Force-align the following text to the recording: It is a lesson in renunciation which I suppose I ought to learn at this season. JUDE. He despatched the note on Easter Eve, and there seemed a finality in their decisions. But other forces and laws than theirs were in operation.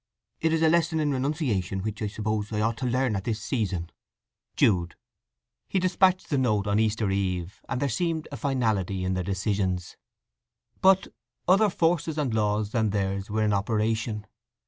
It 0.39 0.51
is 0.51 0.63
a 0.63 0.67
lesson 0.67 0.99
in 0.99 1.11
renunciation 1.13 1.83
which 1.83 2.01
I 2.01 2.07
suppose 2.07 2.51
I 2.51 2.59
ought 2.59 2.77
to 2.77 2.87
learn 2.87 3.15
at 3.15 3.23
this 3.23 3.39
season. 3.39 3.91
JUDE. 4.55 4.95
He 5.67 5.77
despatched 5.77 6.31
the 6.31 6.39
note 6.39 6.65
on 6.65 6.79
Easter 6.79 7.11
Eve, 7.11 7.61
and 7.69 7.79
there 7.79 7.87
seemed 7.87 8.27
a 8.31 8.35
finality 8.37 9.03
in 9.03 9.13
their 9.13 9.23
decisions. 9.23 9.97
But 10.81 11.09
other 11.47 11.69
forces 11.69 12.17
and 12.17 12.33
laws 12.33 12.71
than 12.71 12.89
theirs 12.89 13.29
were 13.29 13.43
in 13.43 13.53
operation. 13.53 14.25